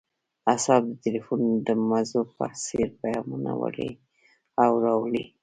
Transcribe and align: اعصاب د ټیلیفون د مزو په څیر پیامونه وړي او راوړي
اعصاب 0.51 0.81
د 0.87 0.91
ټیلیفون 1.03 1.41
د 1.67 1.69
مزو 1.89 2.21
په 2.35 2.45
څیر 2.63 2.87
پیامونه 3.01 3.51
وړي 3.61 3.91
او 4.63 4.71
راوړي 4.85 5.25